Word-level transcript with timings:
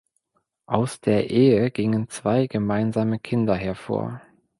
Aus 0.65 0.99
der 0.99 1.29
Ehe 1.29 1.69
gingen 1.69 2.09
zwei 2.09 2.47
gemeinsame 2.47 3.19
Kinder 3.19 3.53
hervor. 3.53 4.19